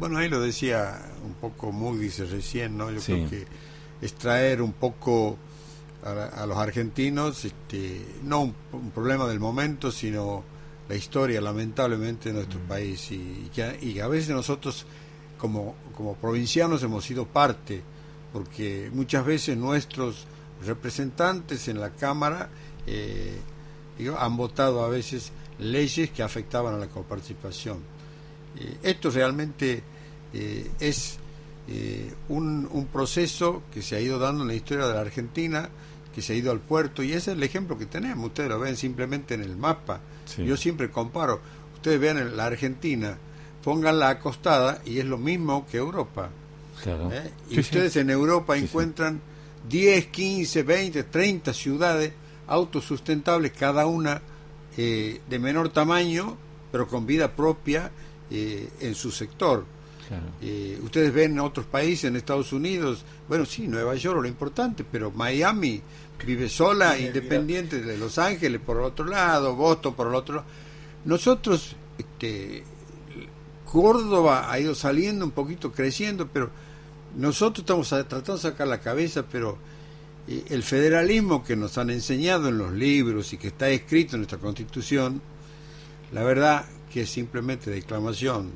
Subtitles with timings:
[0.00, 2.90] Bueno, ahí lo decía un poco Moody recién, ¿no?
[2.90, 3.46] Yo creo que
[4.00, 5.36] extraer un poco
[6.02, 10.42] a, los argentinos, este, no un, problema del momento, sino
[10.88, 12.62] la historia, lamentablemente, de nuestro mm.
[12.62, 13.12] país.
[13.12, 14.86] Y, que, a veces nosotros,
[15.36, 17.82] como, como provincianos, hemos sido parte,
[18.32, 20.24] porque muchas veces nuestros
[20.64, 22.48] representantes en la Cámara
[22.86, 23.38] eh,
[24.18, 27.99] han votado a veces leyes que afectaban a la coparticipación.
[28.58, 29.82] Eh, esto realmente
[30.32, 31.18] eh, es
[32.28, 35.68] un, un, proceso que se ha ido dando en la historia de la Argentina,
[36.12, 38.26] que se ha ido al puerto, y ese es el ejemplo que tenemos.
[38.26, 40.00] Ustedes lo ven simplemente en el mapa.
[40.36, 41.40] Yo siempre comparo.
[41.76, 43.16] Ustedes vean la Argentina,
[43.62, 46.30] pónganla acostada y es lo mismo que Europa.
[47.48, 49.20] Y ustedes en Europa encuentran
[49.68, 52.12] 10, 15, 20, 30 ciudades
[52.46, 54.22] autosustentables, cada una
[54.76, 56.36] eh, de menor tamaño,
[56.72, 57.90] pero con vida propia
[58.30, 59.64] eh, en su sector.
[60.42, 64.84] Eh, ustedes ven en otros países, en Estados Unidos, bueno, sí, Nueva York lo importante,
[64.84, 65.80] pero Miami
[66.26, 70.48] vive sola, independiente de Los Ángeles por el otro lado, Boston por el otro lado.
[71.04, 72.64] Nosotros, este,
[73.64, 76.50] Córdoba ha ido saliendo un poquito, creciendo, pero
[77.16, 79.58] nosotros estamos tratando de sacar la cabeza, pero
[80.26, 84.38] el federalismo que nos han enseñado en los libros y que está escrito en nuestra
[84.38, 85.22] constitución,
[86.12, 88.50] la verdad que es simplemente declamación.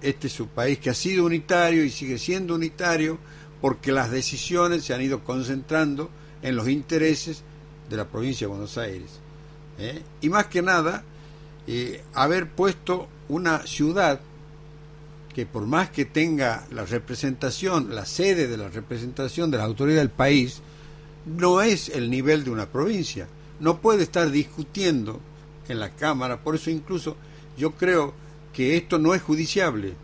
[0.00, 3.18] Este es un país que ha sido unitario y sigue siendo unitario
[3.60, 6.10] porque las decisiones se han ido concentrando
[6.42, 7.42] en los intereses
[7.88, 9.20] de la provincia de Buenos Aires.
[9.78, 10.02] ¿eh?
[10.20, 11.04] Y más que nada,
[11.66, 14.20] eh, haber puesto una ciudad
[15.34, 19.98] que por más que tenga la representación, la sede de la representación de la autoridad
[19.98, 20.60] del país,
[21.26, 23.26] no es el nivel de una provincia.
[23.58, 25.20] No puede estar discutiendo
[25.68, 27.16] en la Cámara, por eso incluso
[27.56, 28.14] yo creo
[28.52, 29.94] que esto no es judiciable,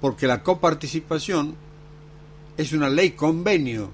[0.00, 1.54] porque la coparticipación
[2.56, 3.90] es una ley convenio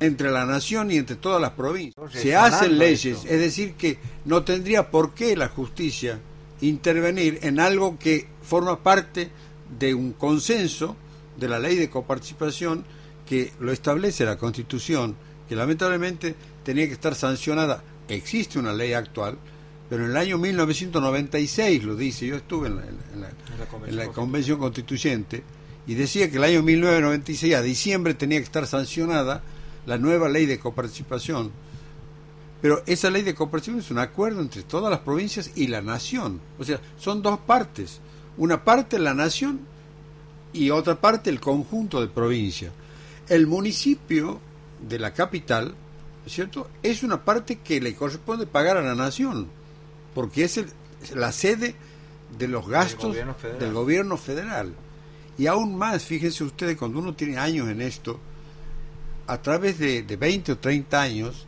[0.00, 2.12] entre la nación y entre todas las provincias.
[2.12, 6.20] Se hacen leyes, es decir, que no tendría por qué la justicia
[6.60, 9.30] intervenir en algo que forma parte
[9.78, 10.96] de un consenso
[11.36, 12.84] de la ley de coparticipación
[13.26, 15.16] que lo establece la Constitución
[15.48, 17.82] que lamentablemente tenía que estar sancionada.
[18.08, 19.38] Existe una ley actual,
[19.88, 22.76] pero en el año 1996 lo dice, yo estuve en
[23.96, 25.42] la, convención, Constituyente
[25.86, 29.42] y decía que el año 1996 a diciembre tenía que estar sancionada
[29.86, 31.50] la nueva ley de coparticipación.
[32.62, 36.40] Pero esa ley de coparticipación es un acuerdo entre todas las provincias y la nación.
[36.58, 38.00] O sea, son dos partes.
[38.38, 39.60] Una parte la nación
[40.54, 42.72] y otra parte el conjunto de provincias.
[43.28, 44.40] El municipio
[44.88, 45.74] de la capital,
[46.26, 46.70] ¿cierto?
[46.82, 49.48] Es una parte que le corresponde pagar a la nación,
[50.14, 50.64] porque es
[51.14, 51.74] la sede
[52.38, 54.72] de los gastos del gobierno, federal.
[55.36, 58.18] Y aún más, fíjense ustedes, cuando uno tiene años en esto,
[59.26, 61.46] a través de, de 20 o 30 años,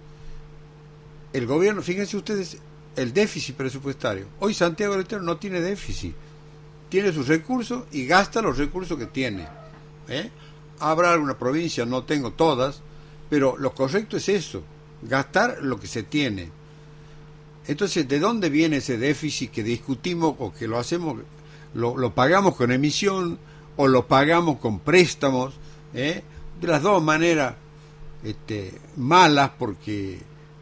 [1.32, 2.58] el gobierno, fíjense ustedes,
[2.96, 4.26] el déficit presupuestario.
[4.40, 6.14] Hoy Santiago del Estero no tiene déficit,
[6.88, 9.46] tiene sus recursos y gasta los recursos que tiene.
[10.08, 10.30] ¿eh?
[10.80, 12.80] Habrá alguna provincia, no tengo todas,
[13.28, 14.62] pero lo correcto es eso,
[15.02, 16.50] gastar lo que se tiene.
[17.68, 21.18] Entonces, ¿de dónde viene ese déficit que discutimos o que lo hacemos,
[21.74, 23.38] lo, pagamos con emisión
[23.76, 25.54] o lo pagamos con préstamos?
[25.94, 26.22] Eh?
[26.60, 27.54] De las dos maneras
[28.22, 30.20] este, malas porque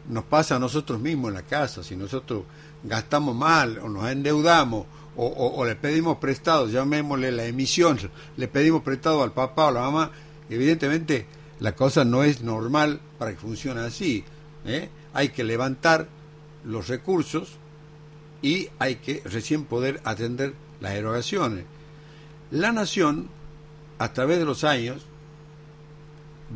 [0.09, 2.43] nos pasa a nosotros mismos en la casa, si nosotros
[2.83, 4.85] gastamos mal o nos endeudamos
[5.17, 7.97] o, le pedimos prestado, llamémosle la emisión,
[8.35, 10.11] le pedimos prestado al papá o la mamá,
[10.49, 11.25] evidentemente
[11.61, 14.25] la cosa no es normal para que funcione así.
[14.65, 14.89] ¿eh?
[15.13, 16.09] Hay que levantar
[16.65, 17.53] los recursos
[18.41, 21.65] y hay que recién poder atender las erogaciones.
[22.51, 23.29] La nación,
[23.99, 25.05] a través de los años,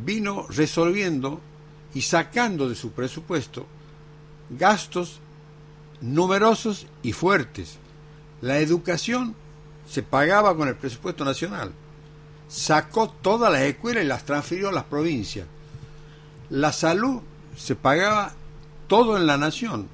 [0.05, 1.41] vino resolviendo
[1.93, 3.65] y sacando de su presupuesto
[4.49, 5.19] gastos
[6.01, 7.77] numerosos y fuertes.
[8.41, 9.35] La educación
[9.87, 11.71] se pagaba con el presupuesto nacional
[12.49, 15.47] sacó todas las escuelas y las transfirió a las provincias.
[16.49, 17.21] La salud
[17.55, 18.33] se pagaba
[18.87, 19.87] todo en la nación.